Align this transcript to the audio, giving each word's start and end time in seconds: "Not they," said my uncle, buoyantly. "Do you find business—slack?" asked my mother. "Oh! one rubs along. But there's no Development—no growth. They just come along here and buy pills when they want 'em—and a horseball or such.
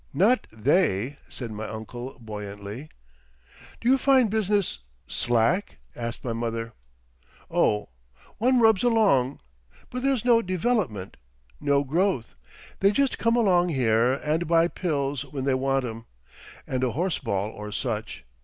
"Not 0.15 0.47
they," 0.51 1.17
said 1.29 1.51
my 1.51 1.67
uncle, 1.67 2.17
buoyantly. 2.19 2.89
"Do 3.79 3.87
you 3.87 3.99
find 3.99 4.31
business—slack?" 4.31 5.77
asked 5.95 6.23
my 6.23 6.33
mother. 6.33 6.73
"Oh! 7.51 7.89
one 8.39 8.59
rubs 8.59 8.81
along. 8.81 9.41
But 9.91 10.01
there's 10.01 10.25
no 10.25 10.41
Development—no 10.41 11.83
growth. 11.83 12.33
They 12.79 12.89
just 12.89 13.19
come 13.19 13.35
along 13.35 13.69
here 13.69 14.13
and 14.13 14.47
buy 14.47 14.69
pills 14.69 15.23
when 15.25 15.43
they 15.43 15.53
want 15.53 15.85
'em—and 15.85 16.83
a 16.83 16.93
horseball 16.93 17.51
or 17.51 17.71
such. 17.71 18.25